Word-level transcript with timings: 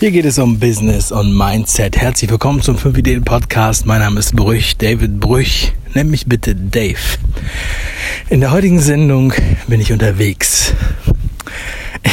Hier 0.00 0.10
geht 0.10 0.24
es 0.24 0.40
um 0.40 0.58
Business 0.58 1.12
und 1.12 1.38
Mindset. 1.38 1.96
Herzlich 1.96 2.28
willkommen 2.28 2.60
zum 2.60 2.76
5 2.76 2.98
Ideen 2.98 3.24
Podcast. 3.24 3.86
Mein 3.86 4.00
Name 4.00 4.18
ist 4.18 4.34
Brüch, 4.34 4.76
David 4.76 5.20
Brüch. 5.20 5.72
Nenn 5.94 6.10
mich 6.10 6.26
bitte 6.26 6.56
Dave. 6.56 6.98
In 8.28 8.40
der 8.40 8.50
heutigen 8.50 8.80
Sendung 8.80 9.32
bin 9.68 9.80
ich 9.80 9.92
unterwegs. 9.92 10.74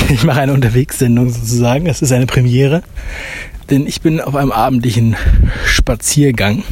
Ich 0.09 0.23
mache 0.23 0.41
eine 0.41 0.53
Unterwegssendung 0.53 1.29
sozusagen. 1.29 1.85
Es 1.85 2.01
ist 2.01 2.11
eine 2.11 2.25
Premiere, 2.25 2.81
denn 3.69 3.87
ich 3.87 4.01
bin 4.01 4.21
auf 4.21 4.35
einem 4.35 4.51
abendlichen 4.51 5.15
Spaziergang. 5.65 6.63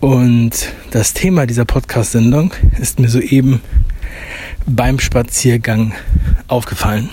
Und 0.00 0.72
das 0.90 1.12
Thema 1.12 1.46
dieser 1.46 1.64
Podcast-Sendung 1.64 2.52
ist 2.80 3.00
mir 3.00 3.08
soeben 3.08 3.60
beim 4.66 5.00
Spaziergang 5.00 5.92
aufgefallen. 6.46 7.08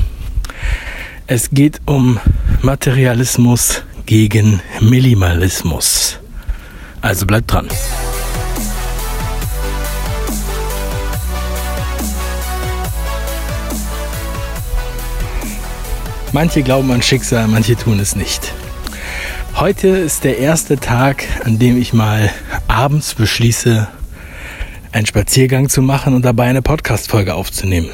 Es 1.32 1.52
geht 1.52 1.80
um 1.86 2.20
Materialismus 2.64 3.84
gegen 4.08 4.62
Minimalismus. 4.80 6.18
Also 7.02 7.28
bleibt 7.28 7.54
dran. 7.54 7.68
Manche 16.32 16.64
glauben 16.64 16.90
an 16.90 17.04
Schicksal, 17.04 17.48
manche 17.48 17.76
tun 17.76 18.00
es 18.00 18.16
nicht. 18.16 18.52
Heute 19.54 19.90
ist 19.90 20.24
der 20.24 20.40
erste 20.40 20.80
Tag, 20.80 21.28
an 21.46 21.60
dem 21.60 21.80
ich 21.80 21.94
mal 21.94 22.32
abends 22.68 23.14
beschließe, 23.14 23.88
einen 24.92 25.06
Spaziergang 25.06 25.70
zu 25.70 25.84
machen 25.84 26.16
und 26.16 26.26
dabei 26.26 26.46
eine 26.46 26.64
Podcast-Folge 26.64 27.36
aufzunehmen. 27.36 27.92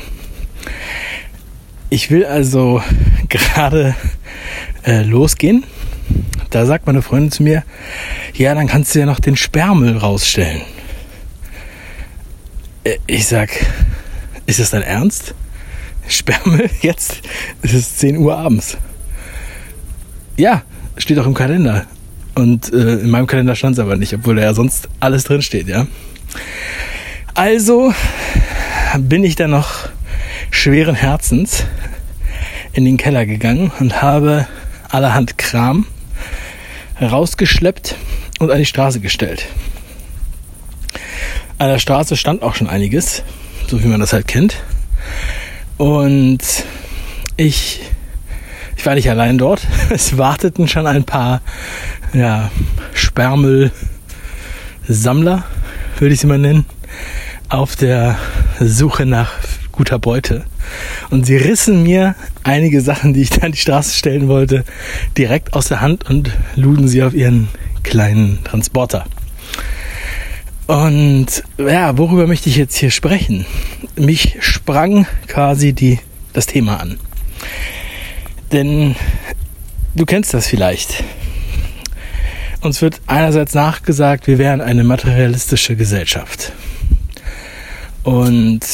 Ich 1.90 2.10
will 2.10 2.26
also 2.26 2.82
gerade 3.30 3.96
äh, 4.86 5.04
losgehen. 5.04 5.64
Da 6.50 6.66
sagt 6.66 6.88
meine 6.88 7.02
Freundin 7.02 7.32
zu 7.32 7.44
mir, 7.44 7.64
ja, 8.34 8.54
dann 8.54 8.68
kannst 8.68 8.96
du 8.96 9.00
ja 9.00 9.06
noch 9.06 9.20
den 9.20 9.36
Sperrmüll 9.36 9.98
rausstellen. 9.98 10.62
Äh, 12.84 12.98
ich 13.08 13.28
sag, 13.28 13.50
ist 14.46 14.60
das 14.60 14.72
dein 14.72 14.82
Ernst? 14.82 15.34
Sperrmüll 16.08 16.70
jetzt? 16.82 17.22
Es 17.62 17.74
ist 17.74 18.00
10 18.00 18.18
Uhr 18.18 18.38
abends. 18.38 18.78
Ja, 20.38 20.64
steht 20.98 21.20
auch 21.20 21.26
im 21.26 21.34
Kalender. 21.34 21.86
Und 22.36 22.74
äh, 22.74 22.96
in 22.96 23.10
meinem 23.10 23.28
Kalender 23.28 23.56
stand 23.56 23.74
es 23.74 23.80
aber 23.80 23.96
nicht, 23.96 24.14
obwohl 24.14 24.36
da 24.36 24.42
ja 24.42 24.54
sonst 24.54 24.90
alles 25.00 25.24
drin 25.24 25.42
steht, 25.42 25.68
ja. 25.68 25.88
Also 27.34 27.94
bin 28.98 29.24
ich 29.24 29.36
dann 29.36 29.52
noch 29.52 29.90
schweren 30.52 30.96
Herzens 30.96 31.64
in 32.74 32.86
den 32.86 32.98
Keller 32.98 33.26
gegangen 33.26 33.72
und 33.80 34.02
habe 34.02 34.48
allerhand 34.90 35.38
Kram 35.38 35.86
rausgeschleppt 37.02 37.96
und 38.40 38.52
an 38.52 38.58
die 38.58 38.66
Straße 38.66 39.00
gestellt. 39.00 39.46
An 41.58 41.70
der 41.70 41.80
Straße 41.80 42.18
stand 42.18 42.44
auch 42.44 42.54
schon 42.56 42.68
einiges, 42.68 43.24
so 43.68 43.82
wie 43.84 43.88
man 43.88 44.02
das 44.02 44.14
halt 44.14 44.28
kennt. 44.28 44.58
Und 45.78 46.40
ich, 47.38 47.80
ich 48.76 48.86
war 48.86 48.96
nicht 48.96 49.10
allein 49.10 49.38
dort. 49.38 49.66
Es 49.90 50.18
warteten 50.18 50.68
schon 50.68 50.86
ein 50.88 51.06
paar 51.06 51.42
ja, 52.14 52.52
Sperrmüll-Sammler, 52.94 55.46
würde 56.00 56.14
ich 56.14 56.20
sie 56.20 56.28
mal 56.28 56.38
nennen, 56.38 56.66
auf 57.50 57.78
der 57.78 58.18
Suche 58.60 59.06
nach 59.06 59.32
guter 59.76 60.00
Beute. 60.00 60.46
Und 61.10 61.26
sie 61.26 61.38
rissen 61.38 61.84
mir 61.84 62.16
einige 62.44 62.82
Sachen, 62.82 63.14
die 63.14 63.22
ich 63.22 63.30
da 63.30 63.46
an 63.46 63.52
die 63.52 63.58
Straße 63.58 63.94
stellen 63.96 64.28
wollte, 64.28 64.64
direkt 65.18 65.54
aus 65.54 65.68
der 65.68 65.82
Hand 65.82 66.10
und 66.10 66.32
luden 66.56 66.88
sie 66.88 67.04
auf 67.04 67.14
ihren 67.14 67.48
kleinen 67.84 68.44
Transporter. 68.44 69.06
Und 70.68 71.28
ja, 71.58 71.98
worüber 71.98 72.26
möchte 72.26 72.50
ich 72.50 72.56
jetzt 72.56 72.76
hier 72.76 72.90
sprechen? 72.90 73.46
Mich 73.96 74.38
sprang 74.40 75.06
quasi 75.28 75.74
die, 75.74 76.00
das 76.34 76.48
Thema 76.48 76.80
an. 76.80 76.98
Denn 78.52 78.96
du 79.96 80.06
kennst 80.06 80.34
das 80.34 80.48
vielleicht. 80.48 81.04
Uns 82.62 82.82
wird 82.82 83.00
einerseits 83.06 83.54
nachgesagt, 83.54 84.26
wir 84.26 84.40
wären 84.40 84.60
eine 84.60 84.84
materialistische 84.84 85.76
Gesellschaft. 85.76 86.52
Und 88.02 88.66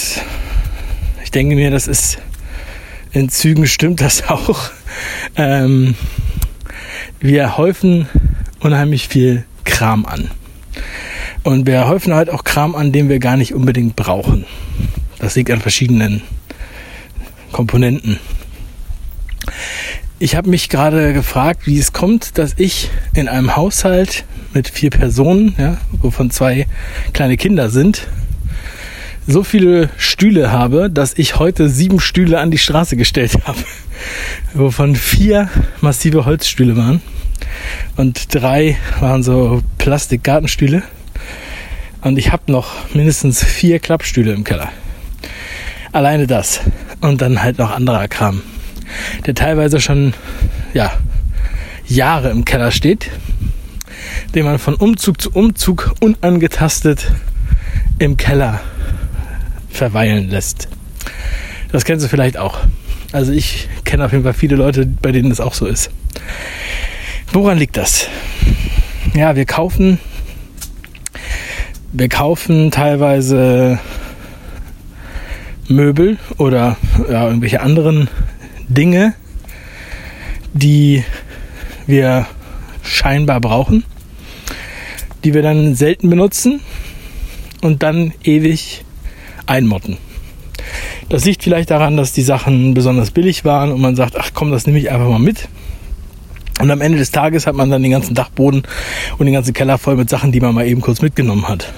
ich 1.31 1.33
denke 1.33 1.55
mir, 1.55 1.71
das 1.71 1.87
ist 1.87 2.17
in 3.13 3.29
Zügen 3.29 3.65
stimmt 3.65 4.01
das 4.01 4.23
auch. 4.29 4.69
Ähm, 5.37 5.95
wir 7.21 7.55
häufen 7.55 8.09
unheimlich 8.59 9.07
viel 9.07 9.45
Kram 9.63 10.05
an. 10.05 10.29
Und 11.43 11.67
wir 11.67 11.87
häufen 11.87 12.13
halt 12.13 12.29
auch 12.29 12.43
Kram 12.43 12.75
an, 12.75 12.91
den 12.91 13.07
wir 13.07 13.19
gar 13.19 13.37
nicht 13.37 13.53
unbedingt 13.53 13.95
brauchen. 13.95 14.43
Das 15.19 15.35
liegt 15.35 15.49
an 15.51 15.61
verschiedenen 15.61 16.21
Komponenten. 17.53 18.19
Ich 20.19 20.35
habe 20.35 20.49
mich 20.49 20.67
gerade 20.67 21.13
gefragt, 21.13 21.65
wie 21.65 21.79
es 21.79 21.93
kommt, 21.93 22.37
dass 22.39 22.55
ich 22.57 22.89
in 23.13 23.29
einem 23.29 23.55
Haushalt 23.55 24.25
mit 24.53 24.67
vier 24.67 24.89
Personen, 24.89 25.55
ja, 25.57 25.77
wovon 25.93 26.29
zwei 26.29 26.67
kleine 27.13 27.37
Kinder 27.37 27.69
sind, 27.69 28.09
so 29.27 29.43
viele 29.43 29.89
Stühle 29.97 30.51
habe, 30.51 30.89
dass 30.89 31.17
ich 31.17 31.37
heute 31.37 31.69
sieben 31.69 31.99
Stühle 31.99 32.39
an 32.39 32.51
die 32.51 32.57
Straße 32.57 32.97
gestellt 32.97 33.37
habe, 33.45 33.59
wovon 34.53 34.95
vier 34.95 35.49
massive 35.81 36.25
Holzstühle 36.25 36.75
waren 36.75 37.01
und 37.97 38.33
drei 38.33 38.77
waren 38.99 39.23
so 39.23 39.61
Plastikgartenstühle 39.77 40.83
und 42.01 42.17
ich 42.17 42.31
habe 42.31 42.51
noch 42.51 42.93
mindestens 42.93 43.43
vier 43.43 43.79
Klappstühle 43.79 44.33
im 44.33 44.43
Keller. 44.43 44.69
Alleine 45.91 46.25
das 46.25 46.61
und 47.01 47.21
dann 47.21 47.41
halt 47.41 47.57
noch 47.57 47.71
anderer 47.71 48.07
Kram, 48.07 48.41
der 49.25 49.35
teilweise 49.35 49.79
schon 49.79 50.13
ja 50.73 50.91
Jahre 51.85 52.29
im 52.29 52.45
Keller 52.45 52.71
steht, 52.71 53.11
den 54.33 54.45
man 54.45 54.57
von 54.57 54.75
Umzug 54.75 55.21
zu 55.21 55.31
Umzug 55.31 55.93
unangetastet 55.99 57.11
im 57.99 58.17
Keller 58.17 58.61
verweilen 59.71 60.29
lässt. 60.29 60.67
Das 61.71 61.85
kennst 61.85 62.05
du 62.05 62.09
vielleicht 62.09 62.37
auch. 62.37 62.59
Also 63.11 63.31
ich 63.31 63.67
kenne 63.83 64.05
auf 64.05 64.11
jeden 64.11 64.23
Fall 64.23 64.33
viele 64.33 64.55
Leute, 64.55 64.85
bei 64.85 65.11
denen 65.11 65.29
das 65.29 65.39
auch 65.39 65.53
so 65.53 65.65
ist. 65.65 65.89
Woran 67.33 67.57
liegt 67.57 67.77
das? 67.77 68.07
Ja, 69.13 69.35
wir 69.35 69.45
kaufen, 69.45 69.99
wir 71.91 72.09
kaufen 72.09 72.71
teilweise 72.71 73.79
Möbel 75.67 76.17
oder 76.37 76.77
ja, 77.09 77.27
irgendwelche 77.27 77.61
anderen 77.61 78.09
Dinge, 78.67 79.13
die 80.53 81.03
wir 81.87 82.27
scheinbar 82.83 83.41
brauchen, 83.41 83.83
die 85.23 85.33
wir 85.33 85.41
dann 85.41 85.75
selten 85.75 86.09
benutzen 86.09 86.61
und 87.61 87.83
dann 87.83 88.13
ewig 88.23 88.83
einmotten. 89.51 89.97
Das 91.09 91.25
liegt 91.25 91.43
vielleicht 91.43 91.69
daran, 91.69 91.97
dass 91.97 92.13
die 92.13 92.21
Sachen 92.21 92.73
besonders 92.73 93.11
billig 93.11 93.43
waren 93.43 93.71
und 93.71 93.81
man 93.81 93.95
sagt, 93.95 94.15
ach 94.17 94.31
komm, 94.33 94.51
das 94.51 94.65
nehme 94.65 94.79
ich 94.79 94.89
einfach 94.89 95.09
mal 95.09 95.19
mit. 95.19 95.49
Und 96.59 96.71
am 96.71 96.79
Ende 96.79 96.97
des 96.97 97.11
Tages 97.11 97.47
hat 97.47 97.55
man 97.55 97.69
dann 97.69 97.81
den 97.81 97.91
ganzen 97.91 98.15
Dachboden 98.15 98.63
und 99.17 99.25
den 99.25 99.33
ganzen 99.33 99.53
Keller 99.53 99.77
voll 99.77 99.97
mit 99.97 100.09
Sachen, 100.09 100.31
die 100.31 100.39
man 100.39 100.55
mal 100.55 100.65
eben 100.65 100.81
kurz 100.81 101.01
mitgenommen 101.01 101.47
hat. 101.47 101.73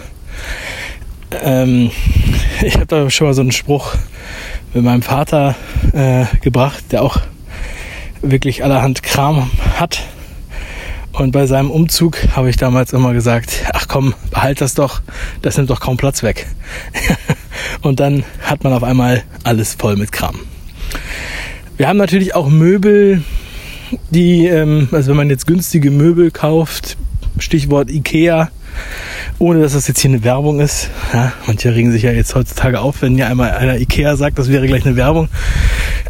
Ähm, 1.44 1.90
ich 2.64 2.76
habe 2.76 2.86
da 2.86 3.10
schon 3.10 3.28
mal 3.28 3.34
so 3.34 3.42
einen 3.42 3.52
Spruch 3.52 3.96
mit 4.74 4.84
meinem 4.84 5.02
Vater 5.02 5.56
äh, 5.94 6.26
gebracht, 6.42 6.84
der 6.92 7.02
auch 7.02 7.18
wirklich 8.22 8.64
allerhand 8.64 9.04
Kram 9.04 9.50
hat. 9.80 10.04
Und 11.12 11.32
bei 11.32 11.46
seinem 11.46 11.72
Umzug 11.72 12.18
habe 12.36 12.50
ich 12.50 12.58
damals 12.58 12.92
immer 12.92 13.14
gesagt, 13.14 13.64
ach 13.74 13.88
komm, 13.88 14.16
behalt 14.32 14.62
das 14.62 14.74
doch, 14.74 15.02
das 15.42 15.58
nimmt 15.58 15.70
doch 15.70 15.80
kaum 15.80 15.98
Platz 15.98 16.24
weg. 16.24 16.48
und 17.82 18.00
dann 18.00 18.24
hat 18.42 18.64
man 18.64 18.74
auf 18.74 18.84
einmal 18.84 19.24
alles 19.44 19.74
voll 19.74 19.96
mit 19.96 20.12
Kram. 20.12 20.40
Wir 21.78 21.88
haben 21.88 21.98
natürlich 21.98 22.36
auch 22.36 22.50
Möbel, 22.50 23.24
die, 24.10 24.48
ähm, 24.48 24.88
also 24.92 25.10
wenn 25.10 25.18
man 25.18 25.30
jetzt 25.30 25.48
günstige 25.48 25.92
Möbel 25.92 26.32
kauft, 26.32 26.98
Stichwort 27.40 27.90
Ikea, 27.90 28.50
ohne 29.40 29.62
dass 29.62 29.74
das 29.74 29.88
jetzt 29.88 30.00
hier 30.00 30.12
eine 30.12 30.24
Werbung 30.24 30.60
ist. 30.60 30.90
Ja, 31.14 31.34
manche 31.48 31.74
regen 31.74 31.92
sich 31.92 32.04
ja 32.04 32.12
jetzt 32.12 32.36
heutzutage 32.36 32.80
auf, 32.80 33.02
wenn 33.02 33.18
ja 33.18 33.28
einmal 33.28 33.52
einer 33.52 33.80
Ikea 33.80 34.16
sagt, 34.16 34.40
das 34.40 34.50
wäre 34.50 34.68
gleich 34.68 34.86
eine 34.86 34.96
Werbung. 34.96 35.30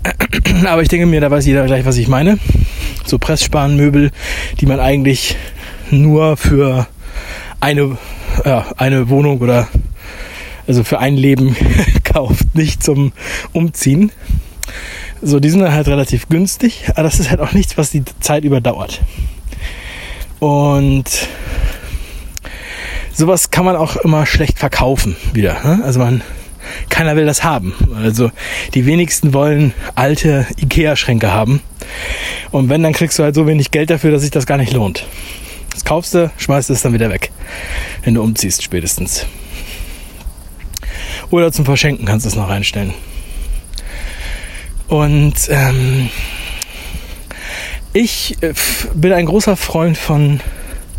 Aber 0.65 0.81
ich 0.81 0.89
denke 0.89 1.05
mir, 1.05 1.21
da 1.21 1.31
weiß 1.31 1.45
jeder 1.45 1.65
gleich, 1.65 1.85
was 1.85 1.97
ich 1.97 2.07
meine. 2.07 2.37
So 3.05 3.17
Pressspanmöbel, 3.17 4.11
die 4.59 4.65
man 4.65 4.79
eigentlich 4.79 5.35
nur 5.91 6.37
für 6.37 6.87
eine, 7.59 7.97
ja, 8.45 8.65
eine 8.77 9.09
Wohnung 9.09 9.39
oder 9.39 9.67
also 10.67 10.83
für 10.83 10.99
ein 10.99 11.15
Leben 11.15 11.55
kauft, 12.03 12.55
nicht 12.55 12.83
zum 12.83 13.11
Umziehen. 13.51 14.11
So, 15.21 15.39
die 15.39 15.49
sind 15.49 15.61
dann 15.61 15.73
halt 15.73 15.87
relativ 15.87 16.27
günstig, 16.27 16.85
aber 16.89 17.03
das 17.03 17.19
ist 17.19 17.29
halt 17.29 17.39
auch 17.39 17.53
nichts, 17.53 17.77
was 17.77 17.91
die 17.91 18.03
Zeit 18.19 18.43
überdauert. 18.43 19.01
Und 20.39 21.05
sowas 23.13 23.51
kann 23.51 23.63
man 23.63 23.75
auch 23.75 23.95
immer 23.97 24.25
schlecht 24.25 24.59
verkaufen 24.59 25.15
wieder. 25.31 25.53
Ne? 25.63 25.81
Also 25.83 25.99
man, 25.99 26.21
keiner 26.89 27.15
will 27.15 27.25
das 27.25 27.43
haben. 27.43 27.73
Also 27.95 28.31
die 28.73 28.85
wenigsten 28.85 29.33
wollen 29.33 29.73
alte 29.95 30.45
Ikea-Schränke 30.61 31.31
haben. 31.31 31.61
Und 32.51 32.69
wenn, 32.69 32.83
dann 32.83 32.93
kriegst 32.93 33.17
du 33.19 33.23
halt 33.23 33.35
so 33.35 33.47
wenig 33.47 33.71
Geld 33.71 33.89
dafür, 33.89 34.11
dass 34.11 34.21
sich 34.21 34.31
das 34.31 34.45
gar 34.45 34.57
nicht 34.57 34.73
lohnt. 34.73 35.05
Das 35.71 35.85
kaufst 35.85 36.13
du, 36.13 36.31
schmeißt 36.37 36.69
es 36.69 36.81
dann 36.81 36.93
wieder 36.93 37.09
weg, 37.09 37.31
wenn 38.03 38.13
du 38.13 38.21
umziehst 38.21 38.61
spätestens. 38.61 39.25
Oder 41.33 41.51
zum 41.51 41.65
Verschenken 41.65 42.05
kannst 42.05 42.27
du 42.27 42.29
es 42.29 42.35
noch 42.35 42.47
reinstellen. 42.47 42.93
Und 44.87 45.33
ähm, 45.49 46.11
ich 47.91 48.37
äh, 48.41 48.53
bin 48.93 49.13
ein 49.13 49.25
großer 49.25 49.57
Freund 49.57 49.97
von 49.97 50.41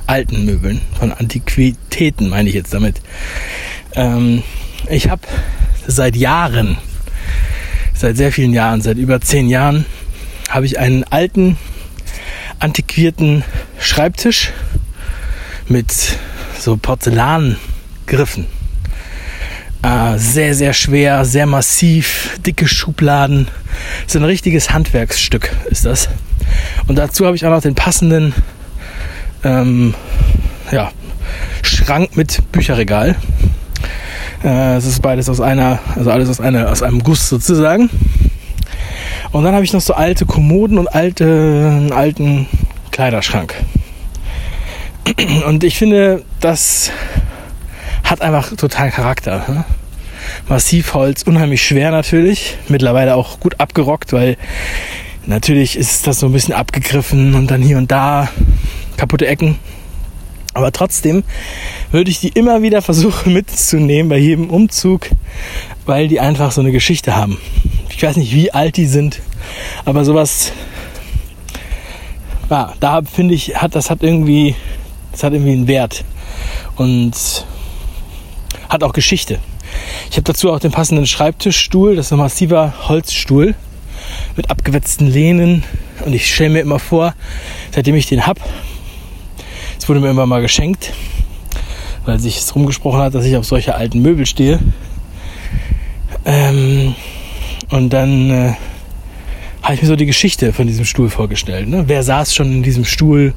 alten 0.08 0.44
Möbeln, 0.44 0.80
von 0.98 1.12
Antiquitäten 1.12 2.30
meine 2.30 2.48
ich 2.48 2.56
jetzt 2.56 2.74
damit. 2.74 3.00
Ähm, 3.94 4.42
ich 4.90 5.08
habe 5.08 5.22
seit 5.86 6.16
Jahren, 6.16 6.78
seit 7.94 8.16
sehr 8.16 8.32
vielen 8.32 8.52
Jahren, 8.52 8.82
seit 8.82 8.96
über 8.96 9.20
zehn 9.20 9.48
Jahren, 9.48 9.86
habe 10.48 10.66
ich 10.66 10.80
einen 10.80 11.04
alten, 11.04 11.58
antiquierten 12.58 13.44
Schreibtisch 13.78 14.52
mit 15.68 16.18
so 16.58 16.76
Porzellangriffen. 16.76 18.46
Äh, 19.84 20.16
sehr, 20.16 20.54
sehr 20.54 20.72
schwer, 20.72 21.26
sehr 21.26 21.44
massiv, 21.44 22.38
dicke 22.46 22.66
Schubladen. 22.66 23.48
So 24.06 24.18
ein 24.18 24.24
richtiges 24.24 24.72
Handwerksstück 24.72 25.54
ist 25.66 25.84
das. 25.84 26.08
Und 26.86 26.96
dazu 26.96 27.26
habe 27.26 27.36
ich 27.36 27.44
auch 27.44 27.50
noch 27.50 27.60
den 27.60 27.74
passenden 27.74 28.32
ähm, 29.44 29.92
ja, 30.72 30.90
Schrank 31.62 32.16
mit 32.16 32.50
Bücherregal. 32.50 33.14
Äh, 34.42 34.76
es 34.76 34.86
ist 34.86 35.02
beides 35.02 35.28
aus 35.28 35.42
einer, 35.42 35.80
also 35.94 36.10
alles 36.10 36.30
aus, 36.30 36.40
einer, 36.40 36.72
aus 36.72 36.82
einem 36.82 37.02
Guss 37.02 37.28
sozusagen. 37.28 37.90
Und 39.32 39.44
dann 39.44 39.52
habe 39.52 39.64
ich 39.64 39.74
noch 39.74 39.82
so 39.82 39.92
alte 39.92 40.24
Kommoden 40.24 40.78
und 40.78 40.88
alte, 40.88 41.24
einen 41.26 41.92
alten 41.92 42.46
Kleiderschrank. 42.90 43.54
Und 45.46 45.62
ich 45.62 45.76
finde, 45.76 46.24
das 46.40 46.90
hat 48.04 48.20
einfach 48.20 48.54
total 48.56 48.90
Charakter. 48.90 49.44
Ne? 49.48 49.64
Massivholz, 50.48 51.22
unheimlich 51.22 51.62
schwer 51.66 51.90
natürlich. 51.90 52.56
Mittlerweile 52.68 53.16
auch 53.16 53.40
gut 53.40 53.60
abgerockt, 53.60 54.12
weil 54.12 54.36
natürlich 55.26 55.76
ist 55.76 56.06
das 56.06 56.20
so 56.20 56.26
ein 56.26 56.32
bisschen 56.32 56.54
abgegriffen 56.54 57.34
und 57.34 57.50
dann 57.50 57.62
hier 57.62 57.78
und 57.78 57.90
da 57.90 58.28
kaputte 58.96 59.26
Ecken. 59.26 59.58
Aber 60.52 60.70
trotzdem 60.70 61.24
würde 61.90 62.10
ich 62.10 62.20
die 62.20 62.28
immer 62.28 62.62
wieder 62.62 62.80
versuchen 62.80 63.32
mitzunehmen 63.32 64.08
bei 64.08 64.18
jedem 64.18 64.50
Umzug, 64.50 65.08
weil 65.84 66.08
die 66.08 66.20
einfach 66.20 66.52
so 66.52 66.60
eine 66.60 66.70
Geschichte 66.70 67.16
haben. 67.16 67.38
Ich 67.90 68.02
weiß 68.02 68.16
nicht, 68.16 68.34
wie 68.34 68.52
alt 68.52 68.76
die 68.76 68.86
sind, 68.86 69.20
aber 69.84 70.04
sowas, 70.04 70.52
ja, 72.50 72.72
da 72.80 73.02
finde 73.02 73.34
ich, 73.34 73.56
hat 73.56 73.74
das 73.74 73.90
hat 73.90 74.02
irgendwie, 74.02 74.54
das 75.12 75.22
hat 75.22 75.32
irgendwie 75.32 75.52
einen 75.52 75.68
Wert 75.68 76.04
und 76.76 77.46
hat 78.74 78.82
auch 78.82 78.92
Geschichte. 78.92 79.38
Ich 80.10 80.16
habe 80.16 80.24
dazu 80.24 80.52
auch 80.52 80.58
den 80.58 80.72
passenden 80.72 81.06
Schreibtischstuhl, 81.06 81.96
das 81.96 82.06
ist 82.06 82.12
ein 82.12 82.18
massiver 82.18 82.88
Holzstuhl 82.88 83.54
mit 84.36 84.50
abgewetzten 84.50 85.06
Lehnen 85.06 85.62
und 86.04 86.12
ich 86.12 86.34
stelle 86.34 86.50
mir 86.50 86.60
immer 86.60 86.80
vor, 86.80 87.14
seitdem 87.72 87.94
ich 87.94 88.06
den 88.06 88.26
habe, 88.26 88.40
es 89.78 89.88
wurde 89.88 90.00
mir 90.00 90.10
immer 90.10 90.26
mal 90.26 90.42
geschenkt, 90.42 90.92
weil 92.04 92.18
sich 92.18 92.38
es 92.38 92.54
rumgesprochen 92.54 93.00
hat, 93.00 93.14
dass 93.14 93.24
ich 93.24 93.36
auf 93.36 93.46
solche 93.46 93.76
alten 93.76 94.02
Möbel 94.02 94.26
stehe. 94.26 94.58
Ähm, 96.24 96.94
und 97.70 97.90
dann 97.92 98.30
äh, 98.30 98.52
habe 99.62 99.74
ich 99.74 99.82
mir 99.82 99.88
so 99.88 99.96
die 99.96 100.06
Geschichte 100.06 100.52
von 100.52 100.66
diesem 100.66 100.84
Stuhl 100.84 101.10
vorgestellt. 101.10 101.68
Ne? 101.68 101.84
Wer 101.86 102.02
saß 102.02 102.34
schon 102.34 102.50
in 102.50 102.62
diesem 102.62 102.84
Stuhl? 102.84 103.34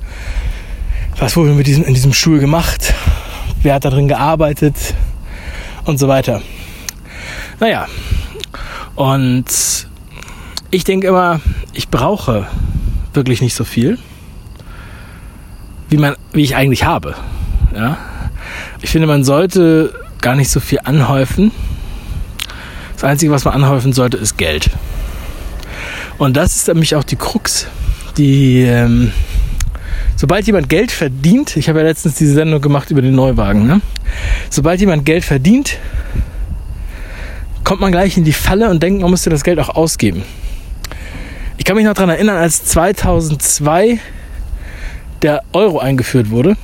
Was 1.17 1.35
wurde 1.35 1.51
mit 1.51 1.67
diesem, 1.67 1.83
in 1.83 1.93
diesem 1.93 2.13
Stuhl 2.13 2.39
gemacht? 2.39 2.93
Wer 3.61 3.75
hat 3.75 3.85
da 3.85 3.89
drin 3.89 4.07
gearbeitet? 4.07 4.75
Und 5.87 5.97
so 5.97 6.07
weiter. 6.07 6.41
Naja, 7.59 7.87
und 8.95 9.45
ich 10.69 10.83
denke 10.83 11.07
immer, 11.07 11.41
ich 11.73 11.89
brauche 11.89 12.45
wirklich 13.13 13.41
nicht 13.41 13.55
so 13.55 13.63
viel 13.63 13.97
wie, 15.89 15.97
man, 15.97 16.15
wie 16.33 16.43
ich 16.43 16.55
eigentlich 16.55 16.83
habe. 16.83 17.15
Ja? 17.73 17.97
Ich 18.81 18.89
finde, 18.89 19.07
man 19.07 19.23
sollte 19.23 19.93
gar 20.21 20.35
nicht 20.35 20.49
so 20.49 20.59
viel 20.59 20.79
anhäufen. 20.83 21.51
Das 22.93 23.03
Einzige, 23.03 23.31
was 23.31 23.45
man 23.45 23.53
anhäufen 23.53 23.93
sollte, 23.93 24.17
ist 24.17 24.37
Geld. 24.37 24.69
Und 26.17 26.35
das 26.35 26.55
ist 26.55 26.67
nämlich 26.67 26.95
auch 26.95 27.03
die 27.03 27.15
Krux. 27.15 27.67
Die, 28.17 28.61
ähm, 28.63 29.11
sobald 30.15 30.45
jemand 30.47 30.69
Geld 30.69 30.91
verdient, 30.91 31.57
ich 31.57 31.69
habe 31.69 31.79
ja 31.79 31.85
letztens 31.85 32.15
diese 32.15 32.33
Sendung 32.33 32.61
gemacht 32.61 32.91
über 32.91 33.01
den 33.01 33.15
Neuwagen, 33.15 33.67
ne? 33.67 33.81
sobald 34.49 34.79
jemand 34.79 35.05
Geld 35.05 35.23
verdient, 35.23 35.77
kommt 37.63 37.81
man 37.81 37.91
gleich 37.91 38.17
in 38.17 38.23
die 38.23 38.33
Falle 38.33 38.69
und 38.69 38.81
denkt, 38.81 39.01
man 39.01 39.11
müsste 39.11 39.29
das 39.29 39.43
Geld 39.43 39.59
auch 39.59 39.69
ausgeben. 39.69 40.23
Ich 41.57 41.65
kann 41.65 41.75
mich 41.75 41.85
noch 41.85 41.93
daran 41.93 42.11
erinnern, 42.11 42.37
als 42.37 42.63
2002 42.65 43.99
der 45.21 45.43
Euro 45.53 45.79
eingeführt 45.79 46.29
wurde, 46.29 46.55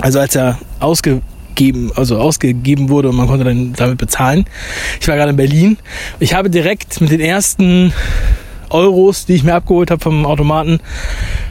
also 0.00 0.20
als 0.20 0.36
er 0.36 0.58
ausgegeben, 0.78 1.90
also 1.96 2.18
ausgegeben 2.18 2.88
wurde 2.88 3.08
und 3.08 3.16
man 3.16 3.26
konnte 3.26 3.44
dann 3.44 3.72
damit 3.72 3.98
bezahlen. 3.98 4.44
Ich 5.00 5.08
war 5.08 5.16
gerade 5.16 5.30
in 5.30 5.36
Berlin. 5.36 5.78
Ich 6.20 6.34
habe 6.34 6.50
direkt 6.50 7.00
mit 7.00 7.10
den 7.10 7.20
ersten 7.20 7.92
Euros, 8.70 9.26
die 9.26 9.34
ich 9.34 9.44
mir 9.44 9.54
abgeholt 9.54 9.90
habe 9.90 10.02
vom 10.02 10.26
Automaten, 10.26 10.80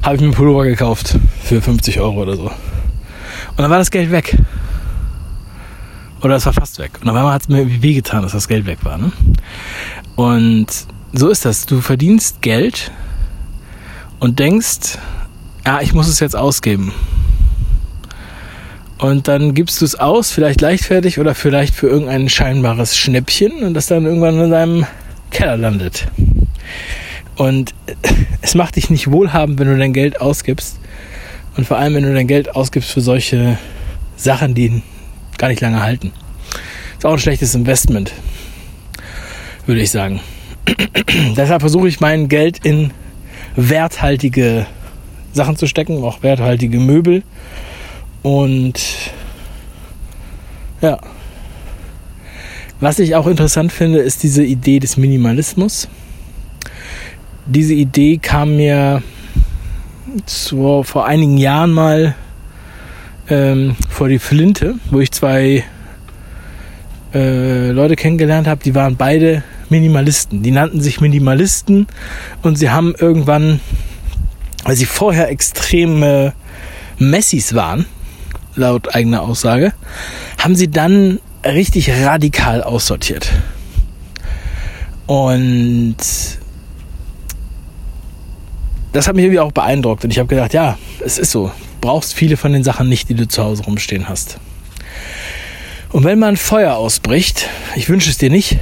habe 0.04 0.16
ich 0.16 0.21
mir 0.21 0.27
einen 0.27 0.36
Pullover 0.36 0.66
gekauft 0.66 1.18
für 1.44 1.62
50 1.62 2.00
Euro 2.00 2.21
oder 2.21 2.36
so. 2.36 2.44
Und 2.44 3.57
dann 3.57 3.69
war 3.69 3.77
das 3.77 3.92
Geld 3.92 4.12
weg. 4.12 4.38
Oder 6.21 6.36
es 6.36 6.45
war 6.45 6.54
fast 6.54 6.80
weg. 6.80 6.92
Und 7.01 7.10
auf 7.10 7.16
einmal 7.16 7.33
hat 7.33 7.44
es 7.44 7.50
mir 7.50 7.81
wehgetan, 7.81 8.24
dass 8.24 8.33
das 8.33 8.48
Geld 8.48 8.66
weg 8.66 8.80
war. 8.83 8.98
Ne? 8.98 9.12
Und 10.16 10.68
so 11.13 11.30
ist 11.30 11.45
das. 11.45 11.66
Du 11.66 11.81
verdienst 11.81 12.41
Geld 12.41 12.91
und 14.20 14.39
denkst, 14.39 14.98
ja, 15.65 15.82
ich 15.82 15.93
muss 15.93 16.08
es 16.08 16.20
jetzt 16.20 16.36
ausgeben. 16.36 16.93
Und 18.98 19.29
dann 19.29 19.53
gibst 19.53 19.79
du 19.79 19.86
es 19.86 19.96
aus, 19.96 20.32
vielleicht 20.32 20.60
leichtfertig 20.60 21.20
oder 21.20 21.34
vielleicht 21.34 21.74
für 21.74 21.88
irgendein 21.88 22.27
scheinbares 22.27 22.98
Schnäppchen 22.98 23.63
und 23.63 23.74
das 23.74 23.88
dann 23.88 24.05
irgendwann 24.05 24.39
in 24.41 24.51
deinem 24.51 24.86
Keller 25.32 25.55
landet. 25.55 26.08
Und 27.39 27.74
es 28.41 28.53
macht 28.53 28.75
dich 28.75 28.89
nicht 28.89 29.10
wohlhabend, 29.10 29.60
wenn 29.60 29.69
du 29.69 29.77
dein 29.77 29.93
Geld 29.93 30.19
ausgibst. 30.19 30.77
Und 31.55 31.65
vor 31.65 31.77
allem, 31.77 31.96
wenn 31.96 32.03
du 32.03 32.13
dein 32.13 32.27
Geld 32.27 32.53
ausgibst 32.53 32.91
für 32.91 33.00
solche 33.00 33.58
Sachen, 34.17 34.53
die 34.53 34.84
gar 35.38 35.48
nicht 35.48 35.62
lange 35.62 35.81
halten. 35.81 36.12
Ist 36.98 37.05
auch 37.05 37.13
ein 37.13 37.19
schlechtes 37.19 37.55
Investment, 37.55 38.12
würde 39.65 39.81
ich 39.81 39.89
sagen. 39.89 40.19
Deshalb 41.38 41.62
versuche 41.62 41.88
ich 41.88 42.01
mein 42.01 42.27
Geld 42.27 42.60
in 42.65 42.91
werthaltige 43.55 44.67
Sachen 45.31 45.55
zu 45.55 45.65
stecken, 45.65 46.03
auch 46.03 46.22
werthaltige 46.22 46.77
Möbel. 46.77 47.24
Und 48.22 48.81
ja. 50.81 51.00
Was 52.81 53.00
ich 53.00 53.15
auch 53.15 53.27
interessant 53.27 53.72
finde, 53.72 54.00
ist 54.00 54.24
diese 54.24 54.43
Idee 54.43 54.79
des 54.79 54.98
Minimalismus. 54.98 55.88
Diese 57.50 57.74
Idee 57.74 58.18
kam 58.18 58.56
mir 58.56 59.03
so 60.25 60.84
vor 60.84 61.06
einigen 61.06 61.38
Jahren 61.38 61.72
mal 61.72 62.15
ähm, 63.29 63.75
vor 63.89 64.08
die 64.08 64.20
Flinte, 64.20 64.75
wo 64.89 65.00
ich 65.00 65.12
zwei 65.12 65.63
äh, 67.13 67.72
Leute 67.72 67.96
kennengelernt 67.96 68.48
habe, 68.48 68.63
die 68.63 68.75
waren 68.75 68.96
beide 68.96 69.44
Minimalisten. 69.70 70.41
Die 70.41 70.51
nannten 70.51 70.82
sich 70.82 71.01
Minimalisten 71.01 71.88
und 72.41 72.58
sie 72.58 72.70
haben 72.70 72.96
irgendwann 72.98 73.60
weil 74.63 74.75
sie 74.75 74.86
vorher 74.86 75.29
extreme 75.29 76.34
Messis 76.98 77.56
waren, 77.56 77.86
laut 78.56 78.94
eigener 78.94 79.22
Aussage, 79.22 79.74
haben 80.38 80.56
sie 80.56 80.70
dann 80.70 81.20
richtig 81.46 81.89
radikal 81.89 82.62
aussortiert. 82.62 83.32
Und 85.08 85.98
das 88.93 89.08
hat 89.08 89.15
mich 89.15 89.25
irgendwie 89.25 89.39
auch 89.39 89.51
beeindruckt. 89.51 90.03
Und 90.03 90.12
ich 90.12 90.19
habe 90.19 90.27
gedacht, 90.27 90.53
ja, 90.53 90.77
es 91.03 91.17
ist 91.17 91.31
so. 91.31 91.48
Du 91.48 91.88
brauchst 91.88 92.13
viele 92.13 92.38
von 92.38 92.51
den 92.53 92.63
Sachen 92.63 92.89
nicht, 92.89 93.10
die 93.10 93.13
du 93.13 93.27
zu 93.27 93.43
Hause 93.43 93.63
rumstehen 93.63 94.10
hast. 94.10 94.39
Und 95.91 96.03
wenn 96.03 96.19
mal 96.19 96.27
ein 96.27 96.38
Feuer 96.38 96.75
ausbricht, 96.75 97.48
ich 97.75 97.89
wünsche 97.89 98.10
es 98.10 98.17
dir 98.17 98.29
nicht, 98.29 98.58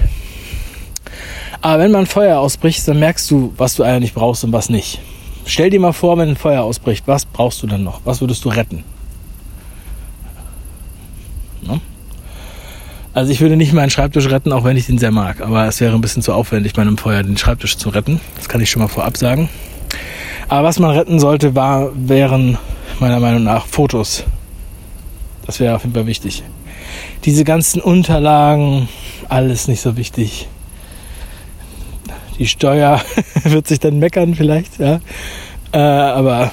Aber 1.61 1.83
wenn 1.83 1.91
mal 1.91 1.99
ein 1.99 2.05
Feuer 2.05 2.39
ausbricht, 2.39 2.87
dann 2.87 2.99
merkst 2.99 3.29
du, 3.31 3.53
was 3.57 3.75
du 3.75 3.83
eigentlich 3.83 4.13
brauchst 4.13 4.43
und 4.43 4.53
was 4.53 4.69
nicht. 4.69 4.99
Stell 5.45 5.69
dir 5.69 5.79
mal 5.79 5.93
vor, 5.93 6.17
wenn 6.17 6.29
ein 6.29 6.35
Feuer 6.35 6.63
ausbricht, 6.63 7.07
was 7.07 7.25
brauchst 7.25 7.63
du 7.63 7.67
dann 7.67 7.83
noch? 7.83 8.01
Was 8.03 8.21
würdest 8.21 8.45
du 8.45 8.49
retten? 8.49 8.83
Ne? 11.61 11.81
Also 13.13 13.31
ich 13.31 13.41
würde 13.41 13.55
nicht 13.55 13.73
meinen 13.73 13.89
Schreibtisch 13.89 14.29
retten, 14.29 14.51
auch 14.51 14.63
wenn 14.63 14.77
ich 14.77 14.85
den 14.85 14.97
sehr 14.97 15.11
mag. 15.11 15.41
Aber 15.41 15.65
es 15.67 15.81
wäre 15.81 15.95
ein 15.95 16.01
bisschen 16.01 16.21
zu 16.21 16.33
aufwendig, 16.33 16.73
bei 16.73 16.83
einem 16.83 16.97
Feuer 16.97 17.23
den 17.23 17.37
Schreibtisch 17.37 17.77
zu 17.77 17.89
retten. 17.89 18.19
Das 18.35 18.47
kann 18.47 18.61
ich 18.61 18.69
schon 18.69 18.81
mal 18.81 18.87
vorab 18.87 19.17
sagen. 19.17 19.49
Aber 20.49 20.67
was 20.67 20.79
man 20.79 20.91
retten 20.91 21.19
sollte, 21.19 21.55
war, 21.55 21.91
wären 21.93 22.57
meiner 22.99 23.19
Meinung 23.19 23.43
nach 23.43 23.65
Fotos. 23.65 24.23
Das 25.45 25.59
wäre 25.59 25.75
auf 25.75 25.83
jeden 25.83 25.93
Fall 25.93 26.07
wichtig. 26.07 26.43
Diese 27.25 27.43
ganzen 27.43 27.81
Unterlagen, 27.81 28.87
alles 29.29 29.67
nicht 29.67 29.81
so 29.81 29.97
wichtig. 29.97 30.47
Die 32.39 32.47
Steuer 32.47 33.01
wird 33.43 33.67
sich 33.67 33.79
dann 33.79 33.99
meckern 33.99 34.35
vielleicht, 34.35 34.79
ja. 34.79 34.99
Äh, 35.73 35.77
aber 35.77 36.51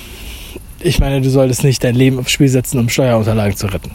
ich 0.80 0.98
meine, 0.98 1.20
du 1.20 1.30
solltest 1.30 1.64
nicht 1.64 1.84
dein 1.84 1.94
Leben 1.94 2.18
aufs 2.18 2.30
Spiel 2.30 2.48
setzen, 2.48 2.78
um 2.78 2.88
Steuerunterlagen 2.88 3.56
zu 3.56 3.66
retten. 3.66 3.90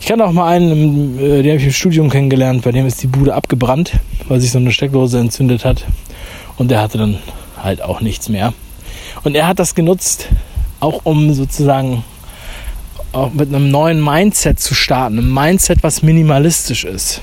Ich 0.00 0.06
kann 0.06 0.20
auch 0.20 0.32
mal 0.32 0.48
einen, 0.48 1.18
äh, 1.18 1.42
den 1.42 1.52
habe 1.52 1.60
ich 1.60 1.66
im 1.66 1.72
Studium 1.72 2.10
kennengelernt, 2.10 2.62
bei 2.62 2.72
dem 2.72 2.86
ist 2.86 3.02
die 3.02 3.06
Bude 3.06 3.34
abgebrannt, 3.34 3.92
weil 4.28 4.40
sich 4.40 4.50
so 4.50 4.58
eine 4.58 4.72
Steckdose 4.72 5.18
entzündet 5.18 5.64
hat. 5.64 5.84
Und 6.56 6.70
der 6.70 6.80
hatte 6.80 6.98
dann 6.98 7.18
halt 7.62 7.82
auch 7.82 8.00
nichts 8.00 8.28
mehr. 8.28 8.52
Und 9.24 9.34
er 9.34 9.46
hat 9.46 9.58
das 9.58 9.74
genutzt, 9.74 10.28
auch 10.80 11.00
um 11.04 11.32
sozusagen 11.34 12.04
auch 13.12 13.32
mit 13.32 13.48
einem 13.48 13.70
neuen 13.70 14.02
Mindset 14.02 14.58
zu 14.58 14.74
starten. 14.74 15.18
Ein 15.18 15.32
Mindset, 15.32 15.82
was 15.82 16.02
minimalistisch 16.02 16.84
ist. 16.84 17.20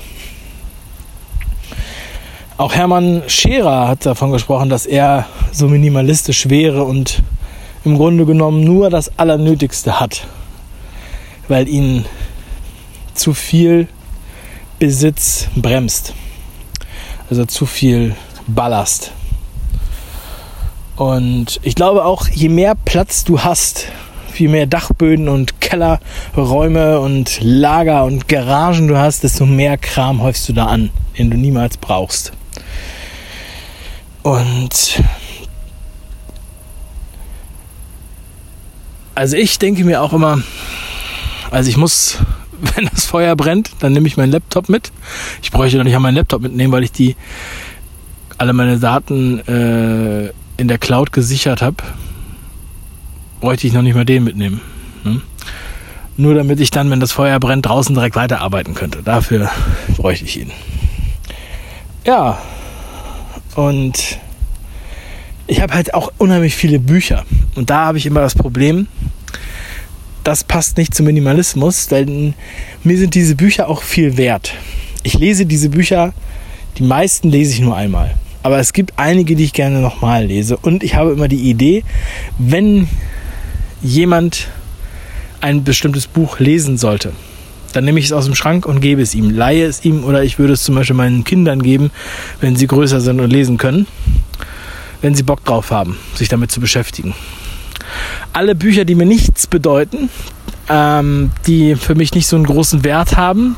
Auch 2.56 2.74
Hermann 2.74 3.22
Scherer 3.26 3.88
hat 3.88 4.06
davon 4.06 4.32
gesprochen, 4.32 4.68
dass 4.68 4.86
er 4.86 5.26
so 5.50 5.66
minimalistisch 5.66 6.48
wäre 6.48 6.84
und 6.84 7.22
im 7.84 7.96
Grunde 7.96 8.26
genommen 8.26 8.62
nur 8.62 8.90
das 8.90 9.18
Allernötigste 9.18 9.98
hat, 9.98 10.26
weil 11.48 11.68
ihn 11.68 12.04
zu 13.14 13.32
viel 13.32 13.88
Besitz 14.78 15.48
bremst. 15.56 16.14
Also 17.30 17.46
zu 17.46 17.64
viel 17.64 18.14
Ballast. 18.46 19.12
Und 21.00 21.60
ich 21.62 21.76
glaube 21.76 22.04
auch, 22.04 22.28
je 22.28 22.50
mehr 22.50 22.74
Platz 22.74 23.24
du 23.24 23.40
hast, 23.40 23.86
je 24.36 24.48
mehr 24.48 24.66
Dachböden 24.66 25.30
und 25.30 25.58
Kellerräume 25.62 27.00
und 27.00 27.38
Lager 27.40 28.04
und 28.04 28.28
Garagen 28.28 28.86
du 28.86 28.98
hast, 28.98 29.24
desto 29.24 29.46
mehr 29.46 29.78
Kram 29.78 30.20
häufst 30.20 30.46
du 30.50 30.52
da 30.52 30.66
an, 30.66 30.90
den 31.16 31.30
du 31.30 31.38
niemals 31.38 31.78
brauchst. 31.78 32.32
Und 34.22 35.02
also 39.14 39.38
ich 39.38 39.58
denke 39.58 39.84
mir 39.84 40.02
auch 40.02 40.12
immer, 40.12 40.42
also 41.50 41.70
ich 41.70 41.78
muss, 41.78 42.18
wenn 42.76 42.90
das 42.92 43.06
Feuer 43.06 43.36
brennt, 43.36 43.70
dann 43.78 43.94
nehme 43.94 44.06
ich 44.06 44.18
meinen 44.18 44.32
Laptop 44.32 44.68
mit. 44.68 44.92
Ich 45.42 45.50
bräuchte 45.50 45.78
doch 45.78 45.84
nicht 45.84 45.96
an 45.96 46.02
meinen 46.02 46.16
Laptop 46.16 46.42
mitnehmen, 46.42 46.74
weil 46.74 46.84
ich 46.84 46.92
die 46.92 47.16
alle 48.36 48.52
meine 48.52 48.78
Daten 48.78 49.38
äh, 49.48 50.32
in 50.60 50.68
der 50.68 50.78
Cloud 50.78 51.12
gesichert 51.12 51.62
habe, 51.62 51.76
bräuchte 53.40 53.66
ich 53.66 53.72
noch 53.72 53.82
nicht 53.82 53.94
mal 53.94 54.04
den 54.04 54.22
mitnehmen. 54.22 54.60
Ne? 55.04 55.22
Nur 56.16 56.34
damit 56.34 56.60
ich 56.60 56.70
dann, 56.70 56.90
wenn 56.90 57.00
das 57.00 57.12
Feuer 57.12 57.40
brennt, 57.40 57.66
draußen 57.66 57.94
direkt 57.94 58.14
weiterarbeiten 58.14 58.74
könnte. 58.74 59.02
Dafür 59.02 59.50
bräuchte 59.96 60.26
ich 60.26 60.38
ihn. 60.38 60.50
Ja, 62.04 62.38
und 63.54 64.18
ich 65.46 65.62
habe 65.62 65.74
halt 65.74 65.94
auch 65.94 66.12
unheimlich 66.18 66.54
viele 66.54 66.78
Bücher. 66.78 67.24
Und 67.54 67.70
da 67.70 67.86
habe 67.86 67.98
ich 67.98 68.06
immer 68.06 68.20
das 68.20 68.34
Problem, 68.34 68.86
das 70.24 70.44
passt 70.44 70.76
nicht 70.76 70.94
zum 70.94 71.06
Minimalismus, 71.06 71.88
denn 71.88 72.34
mir 72.84 72.98
sind 72.98 73.14
diese 73.14 73.34
Bücher 73.34 73.68
auch 73.68 73.82
viel 73.82 74.18
wert. 74.18 74.52
Ich 75.02 75.14
lese 75.14 75.46
diese 75.46 75.70
Bücher, 75.70 76.12
die 76.76 76.82
meisten 76.82 77.30
lese 77.30 77.54
ich 77.54 77.60
nur 77.60 77.76
einmal. 77.76 78.14
Aber 78.42 78.58
es 78.58 78.72
gibt 78.72 78.94
einige, 78.96 79.36
die 79.36 79.44
ich 79.44 79.52
gerne 79.52 79.80
nochmal 79.80 80.26
lese. 80.26 80.56
Und 80.56 80.82
ich 80.82 80.94
habe 80.94 81.12
immer 81.12 81.28
die 81.28 81.50
Idee, 81.50 81.84
wenn 82.38 82.88
jemand 83.82 84.48
ein 85.40 85.64
bestimmtes 85.64 86.06
Buch 86.06 86.38
lesen 86.38 86.78
sollte, 86.78 87.12
dann 87.72 87.84
nehme 87.84 87.98
ich 87.98 88.06
es 88.06 88.12
aus 88.12 88.24
dem 88.24 88.34
Schrank 88.34 88.66
und 88.66 88.80
gebe 88.80 89.00
es 89.00 89.14
ihm, 89.14 89.30
leihe 89.30 89.64
es 89.64 89.84
ihm 89.84 90.04
oder 90.04 90.22
ich 90.22 90.38
würde 90.38 90.54
es 90.54 90.62
zum 90.62 90.74
Beispiel 90.74 90.96
meinen 90.96 91.24
Kindern 91.24 91.62
geben, 91.62 91.90
wenn 92.40 92.56
sie 92.56 92.66
größer 92.66 93.00
sind 93.00 93.20
und 93.20 93.30
lesen 93.30 93.58
können, 93.58 93.86
wenn 95.02 95.14
sie 95.14 95.22
Bock 95.22 95.44
drauf 95.44 95.70
haben, 95.70 95.96
sich 96.14 96.28
damit 96.28 96.50
zu 96.50 96.60
beschäftigen. 96.60 97.14
Alle 98.32 98.54
Bücher, 98.54 98.84
die 98.84 98.94
mir 98.94 99.06
nichts 99.06 99.46
bedeuten, 99.46 100.10
ähm, 100.68 101.30
die 101.46 101.74
für 101.76 101.94
mich 101.94 102.14
nicht 102.14 102.26
so 102.26 102.36
einen 102.36 102.46
großen 102.46 102.84
Wert 102.84 103.16
haben, 103.16 103.56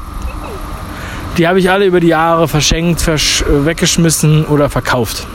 die 1.39 1.49
habe 1.49 1.59
ich 1.59 1.71
alle 1.71 1.87
über 1.87 2.01
die 2.01 2.09
Jahre 2.09 2.49
verschenkt, 2.49 3.01
versch 3.01 3.45
weggeschmissen 3.47 4.45
oder 4.45 4.69
verkauft. 4.69 5.27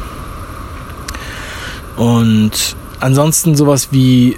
Und 1.95 2.75
ansonsten 2.99 3.55
sowas 3.55 3.89
wie 3.91 4.37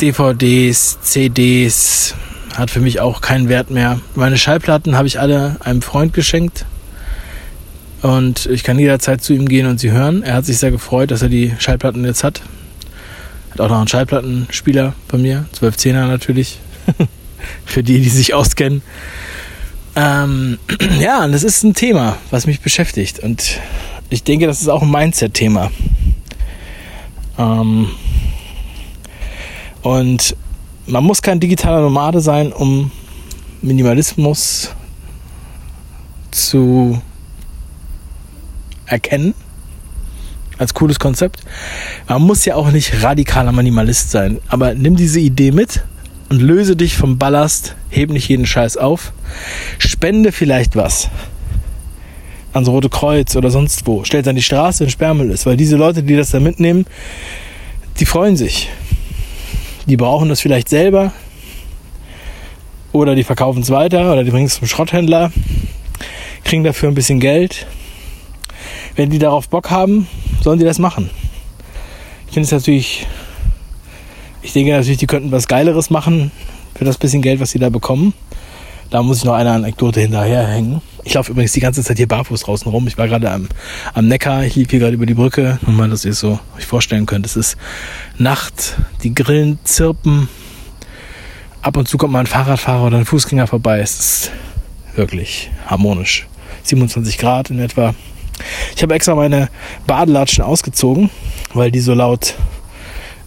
DVDs, 0.00 1.00
CDs 1.02 2.14
hat 2.56 2.70
für 2.70 2.80
mich 2.80 3.00
auch 3.00 3.20
keinen 3.20 3.48
Wert 3.48 3.70
mehr. 3.70 4.00
Meine 4.14 4.38
Schallplatten 4.38 4.96
habe 4.96 5.06
ich 5.06 5.20
alle 5.20 5.56
einem 5.60 5.82
Freund 5.82 6.12
geschenkt. 6.12 6.64
Und 8.00 8.46
ich 8.46 8.62
kann 8.62 8.78
jederzeit 8.78 9.22
zu 9.22 9.32
ihm 9.32 9.48
gehen 9.48 9.66
und 9.66 9.80
sie 9.80 9.90
hören. 9.90 10.22
Er 10.22 10.34
hat 10.34 10.46
sich 10.46 10.58
sehr 10.58 10.70
gefreut, 10.70 11.10
dass 11.10 11.22
er 11.22 11.28
die 11.28 11.54
Schallplatten 11.58 12.04
jetzt 12.04 12.24
hat. 12.24 12.42
Hat 13.50 13.60
auch 13.60 13.68
noch 13.68 13.78
einen 13.78 13.88
Schallplattenspieler 13.88 14.94
bei 15.08 15.18
mir, 15.18 15.46
1210er 15.60 16.06
natürlich. 16.06 16.58
Für 17.64 17.82
die, 17.82 18.00
die 18.00 18.08
sich 18.08 18.34
auskennen. 18.34 18.82
Ähm, 19.96 20.58
ja, 21.00 21.24
und 21.24 21.32
das 21.32 21.42
ist 21.42 21.62
ein 21.62 21.74
Thema, 21.74 22.16
was 22.30 22.46
mich 22.46 22.60
beschäftigt. 22.60 23.18
Und 23.20 23.60
ich 24.10 24.22
denke, 24.22 24.46
das 24.46 24.60
ist 24.60 24.68
auch 24.68 24.82
ein 24.82 24.90
Mindset-Thema. 24.90 25.70
Ähm, 27.38 27.88
und 29.82 30.36
man 30.86 31.04
muss 31.04 31.22
kein 31.22 31.40
digitaler 31.40 31.80
Nomade 31.80 32.20
sein, 32.20 32.52
um 32.52 32.90
Minimalismus 33.62 34.70
zu 36.30 37.00
erkennen. 38.86 39.34
Als 40.58 40.74
cooles 40.74 40.98
Konzept. 40.98 41.44
Man 42.08 42.22
muss 42.22 42.44
ja 42.44 42.56
auch 42.56 42.72
nicht 42.72 43.02
radikaler 43.02 43.52
Minimalist 43.52 44.10
sein. 44.10 44.40
Aber 44.48 44.74
nimm 44.74 44.96
diese 44.96 45.20
Idee 45.20 45.52
mit 45.52 45.84
und 46.28 46.40
löse 46.40 46.76
dich 46.76 46.96
vom 46.96 47.18
Ballast, 47.18 47.74
heb 47.90 48.10
nicht 48.10 48.28
jeden 48.28 48.46
Scheiß 48.46 48.76
auf, 48.76 49.12
spende 49.78 50.32
vielleicht 50.32 50.76
was 50.76 51.08
ans 52.52 52.68
Rote 52.68 52.88
Kreuz 52.88 53.36
oder 53.36 53.50
sonst 53.50 53.86
wo, 53.86 54.04
stellt 54.04 54.26
an 54.28 54.36
die 54.36 54.42
Straße, 54.42 54.84
wenn 54.84 54.90
Sperrmüll 54.90 55.30
ist, 55.30 55.46
weil 55.46 55.56
diese 55.56 55.76
Leute, 55.76 56.02
die 56.02 56.16
das 56.16 56.30
da 56.30 56.40
mitnehmen, 56.40 56.86
die 58.00 58.06
freuen 58.06 58.36
sich. 58.36 58.68
Die 59.86 59.96
brauchen 59.96 60.28
das 60.28 60.40
vielleicht 60.40 60.68
selber 60.68 61.12
oder 62.92 63.14
die 63.14 63.24
verkaufen 63.24 63.62
es 63.62 63.70
weiter 63.70 64.12
oder 64.12 64.24
die 64.24 64.30
bringen 64.30 64.46
es 64.46 64.56
zum 64.56 64.68
Schrotthändler, 64.68 65.32
kriegen 66.44 66.64
dafür 66.64 66.88
ein 66.88 66.94
bisschen 66.94 67.20
Geld. 67.20 67.66
Wenn 68.96 69.10
die 69.10 69.18
darauf 69.18 69.48
Bock 69.48 69.70
haben, 69.70 70.08
sollen 70.42 70.58
die 70.58 70.64
das 70.64 70.78
machen. 70.78 71.10
Ich 72.26 72.34
finde 72.34 72.46
es 72.46 72.52
natürlich 72.52 73.06
ich 74.42 74.52
denke 74.52 74.72
natürlich, 74.72 74.98
die 74.98 75.06
könnten 75.06 75.32
was 75.32 75.48
Geileres 75.48 75.90
machen 75.90 76.30
für 76.74 76.84
das 76.84 76.98
bisschen 76.98 77.22
Geld, 77.22 77.40
was 77.40 77.50
sie 77.50 77.58
da 77.58 77.70
bekommen. 77.70 78.14
Da 78.90 79.02
muss 79.02 79.18
ich 79.18 79.24
noch 79.24 79.34
eine 79.34 79.50
Anekdote 79.50 80.00
hinterherhängen. 80.00 80.80
Ich 81.04 81.14
laufe 81.14 81.32
übrigens 81.32 81.52
die 81.52 81.60
ganze 81.60 81.82
Zeit 81.82 81.98
hier 81.98 82.08
barfuß 82.08 82.40
draußen 82.40 82.70
rum. 82.70 82.86
Ich 82.86 82.96
war 82.96 83.06
gerade 83.06 83.30
am, 83.30 83.48
am 83.92 84.08
Neckar, 84.08 84.44
ich 84.44 84.54
lief 84.56 84.70
hier 84.70 84.78
gerade 84.78 84.94
über 84.94 85.04
die 85.04 85.14
Brücke. 85.14 85.58
Nur 85.66 85.76
mal, 85.76 85.90
dass 85.90 86.06
ihr 86.06 86.12
es 86.12 86.20
so 86.20 86.38
euch 86.56 86.64
vorstellen 86.64 87.04
könnt. 87.04 87.26
Es 87.26 87.36
ist 87.36 87.58
Nacht, 88.16 88.76
die 89.02 89.14
Grillen 89.14 89.58
zirpen. 89.64 90.28
Ab 91.60 91.76
und 91.76 91.86
zu 91.86 91.98
kommt 91.98 92.12
mal 92.12 92.20
ein 92.20 92.26
Fahrradfahrer 92.26 92.86
oder 92.86 92.96
ein 92.96 93.04
Fußgänger 93.04 93.46
vorbei. 93.46 93.80
Es 93.80 93.98
ist 93.98 94.30
wirklich 94.94 95.50
harmonisch. 95.66 96.26
27 96.62 97.18
Grad 97.18 97.50
in 97.50 97.58
etwa. 97.58 97.94
Ich 98.74 98.82
habe 98.82 98.94
extra 98.94 99.14
meine 99.14 99.48
Badelatschen 99.86 100.44
ausgezogen, 100.44 101.10
weil 101.52 101.70
die 101.70 101.80
so 101.80 101.92
laut 101.92 102.36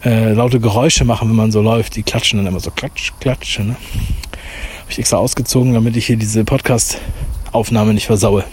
äh, 0.03 0.34
laute 0.34 0.60
Geräusche 0.60 1.05
machen, 1.05 1.29
wenn 1.29 1.36
man 1.36 1.51
so 1.51 1.62
läuft. 1.62 1.96
Die 1.96 2.03
klatschen 2.03 2.38
dann 2.38 2.48
immer 2.48 2.60
so 2.60 2.72
klatsch, 2.72 3.12
klatsch. 3.20 3.60
Ne? 3.60 3.75
Habe 3.75 4.91
ich 4.91 5.00
extra 5.00 5.17
ausgezogen, 5.17 5.74
damit 5.74 5.96
ich 5.96 6.05
hier 6.05 6.17
diese 6.17 6.43
Podcast-Aufnahme 6.43 7.93
nicht 7.93 8.08
versaue. 8.08 8.43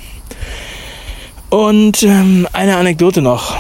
Und 1.51 2.03
ähm, 2.03 2.47
eine 2.53 2.77
Anekdote 2.77 3.23
noch. 3.23 3.57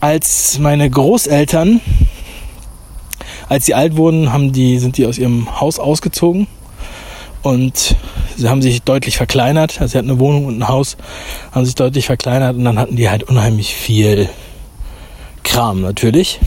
Als 0.00 0.58
meine 0.58 0.90
Großeltern, 0.90 1.80
als 3.48 3.66
sie 3.66 3.74
alt 3.74 3.96
wurden, 3.96 4.32
haben 4.32 4.52
die, 4.52 4.78
sind 4.80 4.96
die 4.96 5.06
aus 5.06 5.18
ihrem 5.18 5.60
Haus 5.60 5.78
ausgezogen 5.78 6.48
und 7.42 7.96
sie 8.36 8.48
haben 8.48 8.62
sich 8.62 8.82
deutlich 8.82 9.16
verkleinert. 9.16 9.80
Also 9.80 9.92
sie 9.92 9.98
hatten 9.98 10.10
eine 10.10 10.18
Wohnung 10.18 10.46
und 10.46 10.58
ein 10.58 10.68
Haus, 10.68 10.96
haben 11.52 11.64
sich 11.64 11.76
deutlich 11.76 12.06
verkleinert 12.06 12.56
und 12.56 12.64
dann 12.64 12.78
hatten 12.78 12.96
die 12.96 13.08
halt 13.08 13.24
unheimlich 13.24 13.74
viel 13.74 14.28
Kram 15.44 15.80
natürlich, 15.80 16.40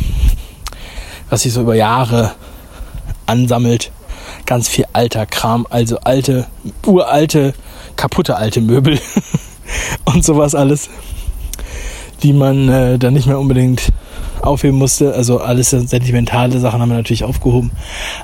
was 1.29 1.41
sich 1.41 1.53
so 1.53 1.61
über 1.61 1.75
Jahre 1.75 2.33
ansammelt. 3.25 3.91
Ganz 4.45 4.67
viel 4.67 4.85
alter 4.93 5.25
Kram, 5.25 5.65
also 5.69 5.99
alte, 5.99 6.47
uralte, 6.85 7.53
kaputte 7.95 8.35
alte 8.37 8.61
Möbel 8.61 8.99
und 10.05 10.23
sowas 10.23 10.55
alles, 10.55 10.89
die 12.23 12.33
man 12.33 12.69
äh, 12.69 12.99
dann 12.99 13.13
nicht 13.13 13.27
mehr 13.27 13.39
unbedingt 13.39 13.91
aufheben 14.41 14.77
musste. 14.77 15.13
Also 15.13 15.39
alles 15.39 15.71
sentimentale 15.71 16.59
Sachen 16.59 16.81
haben 16.81 16.89
wir 16.89 16.97
natürlich 16.97 17.23
aufgehoben. 17.23 17.71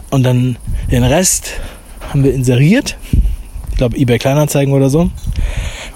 Und 0.09 0.23
dann 0.23 0.57
den 0.91 1.03
Rest 1.03 1.53
haben 2.09 2.23
wir 2.23 2.33
inseriert. 2.33 2.97
Ich 3.71 3.77
glaube, 3.77 3.97
eBay 3.97 4.19
Kleinanzeigen 4.19 4.73
oder 4.73 4.89
so. 4.89 5.09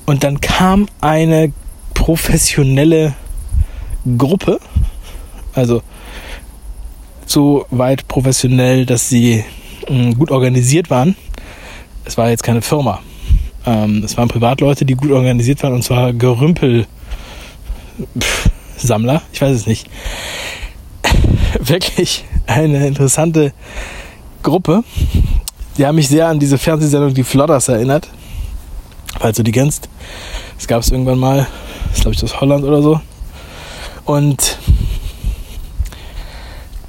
Und 0.06 0.24
dann 0.24 0.42
kam 0.42 0.88
eine 1.02 1.52
professionelle 1.94 3.14
Gruppe. 4.18 4.60
Also 5.54 5.82
so 7.26 7.66
weit 7.70 8.08
professionell, 8.08 8.86
dass 8.86 9.10
sie 9.10 9.44
mm, 9.90 10.14
gut 10.14 10.32
organisiert 10.32 10.90
waren. 10.90 11.16
Es 12.06 12.18
war 12.18 12.30
jetzt 12.30 12.44
keine 12.44 12.62
Firma. 12.62 13.02
Ähm, 13.66 14.04
es 14.04 14.16
waren 14.18 14.28
Privatleute, 14.28 14.86
die 14.86 14.96
gut 14.96 15.12
organisiert 15.12 15.62
waren 15.64 15.74
und 15.74 15.84
zwar 15.84 16.14
Gerümpel. 16.14 16.86
Pff, 18.20 18.50
Sammler, 18.78 19.22
ich 19.34 19.42
weiß 19.42 19.56
es 19.56 19.68
nicht. 19.68 19.90
Wirklich 21.60 22.26
eine 22.46 22.86
interessante 22.86 23.54
Gruppe. 24.44 24.84
Die 25.78 25.86
haben 25.86 25.96
mich 25.96 26.08
sehr 26.08 26.28
an 26.28 26.40
diese 26.40 26.58
Fernsehsendung 26.58 27.14
Die 27.14 27.24
Flodders 27.24 27.68
erinnert. 27.68 28.10
Falls 29.20 29.38
du 29.38 29.44
die 29.44 29.52
kennst. 29.52 29.90
Das 30.58 30.68
gab 30.68 30.82
es 30.82 30.92
irgendwann 30.92 31.20
mal. 31.20 31.48
Das 31.90 32.02
glaube 32.02 32.16
ich, 32.16 32.24
aus 32.24 32.40
Holland 32.40 32.64
oder 32.64 32.82
so. 32.82 33.00
Und 34.06 34.60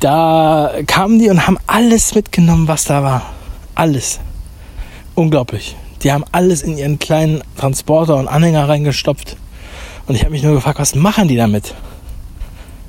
da 0.01 0.73
kamen 0.87 1.19
die 1.19 1.31
und 1.31 1.47
haben 1.47 1.59
alles 1.67 2.15
mitgenommen, 2.15 2.69
was 2.69 2.85
da 2.85 3.03
war. 3.03 3.23
Alles. 3.75 4.21
Unglaublich. 5.15 5.77
Die 6.03 6.13
haben 6.13 6.25
alles 6.33 6.63
in 6.63 6.77
ihren 6.77 6.99
kleinen 6.99 7.43
Transporter 7.57 8.17
und 8.17 8.29
Anhänger 8.29 8.69
reingestopft. 8.69 9.37
Und 10.07 10.15
ich 10.15 10.23
habe 10.23 10.31
mich 10.33 10.43
nur 10.43 10.55
gefragt, 10.55 10.79
was 10.79 10.95
machen 10.95 11.29
die 11.29 11.37
damit? 11.37 11.75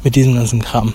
Mit 0.04 0.16
diesem 0.16 0.36
ganzen 0.36 0.62
Kram. 0.62 0.94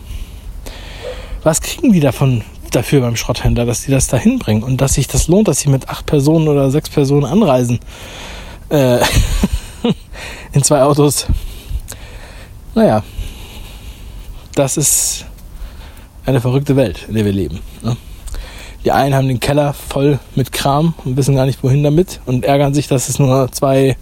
Was 1.42 1.60
kriegen 1.60 1.92
die 1.92 2.00
davon 2.00 2.42
dafür 2.70 3.00
beim 3.00 3.16
Schrotthändler, 3.16 3.66
dass 3.66 3.82
die 3.82 3.90
das 3.90 4.06
da 4.06 4.16
hinbringen 4.16 4.62
und 4.62 4.80
dass 4.80 4.94
sich 4.94 5.08
das 5.08 5.28
lohnt, 5.28 5.48
dass 5.48 5.60
sie 5.60 5.68
mit 5.68 5.88
acht 5.88 6.06
Personen 6.06 6.48
oder 6.48 6.70
sechs 6.70 6.88
Personen 6.88 7.24
anreisen? 7.24 7.80
Äh, 8.68 8.98
in 10.52 10.62
zwei 10.62 10.82
Autos. 10.82 11.26
Naja, 12.74 13.02
das 14.54 14.76
ist 14.76 15.26
eine 16.24 16.40
verrückte 16.40 16.76
Welt, 16.76 17.06
in 17.08 17.14
der 17.14 17.24
wir 17.24 17.32
leben. 17.32 17.60
Ne? 17.82 17.96
Die 18.84 18.92
einen 18.92 19.14
haben 19.14 19.28
den 19.28 19.40
Keller 19.40 19.72
voll 19.72 20.18
mit 20.34 20.52
Kram 20.52 20.94
und 21.04 21.16
wissen 21.16 21.36
gar 21.36 21.46
nicht 21.46 21.62
wohin 21.62 21.84
damit 21.84 22.20
und 22.26 22.44
ärgern 22.44 22.74
sich, 22.74 22.88
dass 22.88 23.08
es 23.08 23.18
nur 23.18 23.50
zwei 23.52 23.96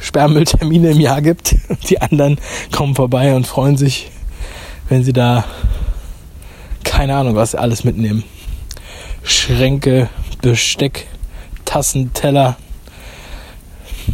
Sperrmülltermine 0.00 0.90
im 0.90 1.00
Jahr 1.00 1.20
gibt. 1.20 1.56
Die 1.88 2.00
anderen 2.00 2.38
kommen 2.72 2.94
vorbei 2.94 3.34
und 3.34 3.46
freuen 3.46 3.76
sich, 3.76 4.10
wenn 4.88 5.04
sie 5.04 5.12
da 5.12 5.44
keine 6.84 7.16
Ahnung 7.16 7.34
was 7.34 7.54
alles 7.54 7.84
mitnehmen. 7.84 8.24
Schränke, 9.22 10.08
Besteck, 10.40 11.06
Tassen, 11.64 12.12
Teller, 12.14 12.56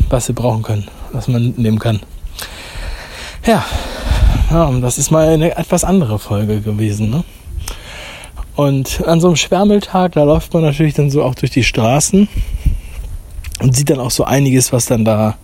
was 0.08 0.26
sie 0.26 0.32
brauchen 0.32 0.62
können, 0.62 0.88
was 1.12 1.28
man 1.28 1.46
mitnehmen 1.46 1.78
kann. 1.78 2.00
Ja, 3.46 3.64
ja 4.50 4.70
das 4.80 4.98
ist 4.98 5.10
mal 5.10 5.28
eine 5.28 5.56
etwas 5.56 5.84
andere 5.84 6.18
Folge 6.18 6.60
gewesen. 6.60 7.10
Ne? 7.10 7.24
Und 8.54 9.02
an 9.06 9.20
so 9.20 9.28
einem 9.28 9.36
Schwärmeltag, 9.36 10.12
da 10.12 10.24
läuft 10.24 10.52
man 10.52 10.62
natürlich 10.62 10.94
dann 10.94 11.10
so 11.10 11.22
auch 11.22 11.34
durch 11.34 11.50
die 11.50 11.64
Straßen 11.64 12.28
und 13.60 13.76
sieht 13.76 13.90
dann 13.90 14.00
auch 14.00 14.10
so 14.10 14.24
einiges, 14.24 14.72
was 14.72 14.86
dann 14.86 15.04
da 15.04 15.36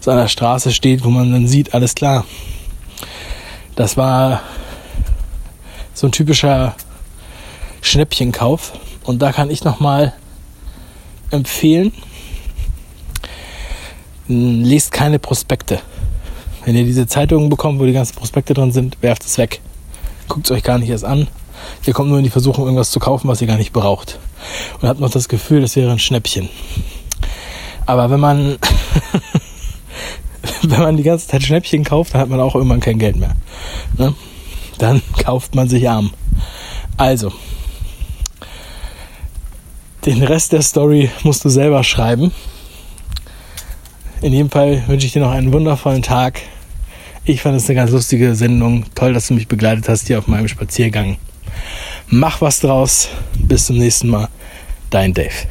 so 0.00 0.10
an 0.10 0.18
der 0.18 0.28
Straße 0.28 0.72
steht, 0.72 1.04
wo 1.04 1.10
man 1.10 1.32
dann 1.32 1.48
sieht, 1.48 1.74
alles 1.74 1.94
klar. 1.94 2.24
Das 3.74 3.96
war 3.96 4.42
so 5.94 6.06
ein 6.06 6.12
typischer 6.12 6.74
Schnäppchenkauf. 7.80 8.72
Und 9.04 9.20
da 9.20 9.32
kann 9.32 9.50
ich 9.50 9.64
nochmal 9.64 10.12
empfehlen, 11.30 11.92
lest 14.28 14.92
keine 14.92 15.18
Prospekte. 15.18 15.80
Wenn 16.64 16.76
ihr 16.76 16.84
diese 16.84 17.06
Zeitungen 17.06 17.48
bekommt, 17.48 17.80
wo 17.80 17.84
die 17.84 17.92
ganzen 17.92 18.16
Prospekte 18.16 18.54
drin 18.54 18.72
sind, 18.72 18.98
werft 19.00 19.24
es 19.24 19.38
weg. 19.38 19.60
Guckt 20.28 20.46
es 20.46 20.50
euch 20.50 20.62
gar 20.62 20.78
nicht 20.78 20.90
erst 20.90 21.04
an. 21.04 21.28
Ihr 21.86 21.92
kommt 21.92 22.08
nur 22.08 22.18
in 22.18 22.24
die 22.24 22.30
Versuchung, 22.30 22.64
irgendwas 22.64 22.90
zu 22.90 23.00
kaufen, 23.00 23.28
was 23.28 23.40
ihr 23.40 23.46
gar 23.46 23.56
nicht 23.56 23.72
braucht. 23.72 24.18
Und 24.80 24.88
habt 24.88 25.00
noch 25.00 25.10
das 25.10 25.28
Gefühl, 25.28 25.60
das 25.60 25.76
wäre 25.76 25.90
ein 25.90 25.98
Schnäppchen. 25.98 26.48
Aber 27.86 28.10
wenn 28.10 28.20
man 28.20 28.58
wenn 30.62 30.80
man 30.80 30.96
die 30.96 31.02
ganze 31.02 31.28
Zeit 31.28 31.42
Schnäppchen 31.42 31.84
kauft, 31.84 32.14
dann 32.14 32.20
hat 32.20 32.28
man 32.28 32.40
auch 32.40 32.54
irgendwann 32.54 32.80
kein 32.80 32.98
Geld 32.98 33.16
mehr. 33.16 33.34
Ne? 33.96 34.14
Dann 34.78 35.02
kauft 35.24 35.54
man 35.54 35.68
sich 35.68 35.88
arm. 35.88 36.12
Also, 36.96 37.32
den 40.04 40.22
Rest 40.22 40.52
der 40.52 40.62
Story 40.62 41.10
musst 41.22 41.44
du 41.44 41.48
selber 41.48 41.84
schreiben. 41.84 42.32
In 44.20 44.32
jedem 44.32 44.50
Fall 44.50 44.82
wünsche 44.88 45.06
ich 45.06 45.12
dir 45.12 45.22
noch 45.22 45.30
einen 45.30 45.52
wundervollen 45.52 46.02
Tag. 46.02 46.40
Ich 47.24 47.40
fand 47.40 47.56
es 47.56 47.66
eine 47.68 47.76
ganz 47.76 47.92
lustige 47.92 48.34
Sendung. 48.34 48.84
Toll, 48.96 49.12
dass 49.12 49.28
du 49.28 49.34
mich 49.34 49.46
begleitet 49.46 49.88
hast 49.88 50.08
hier 50.08 50.18
auf 50.18 50.26
meinem 50.26 50.48
Spaziergang. 50.48 51.18
Mach 52.08 52.40
was 52.40 52.58
draus. 52.58 53.08
Bis 53.38 53.66
zum 53.66 53.78
nächsten 53.78 54.08
Mal. 54.08 54.28
Dein 54.90 55.14
Dave. 55.14 55.46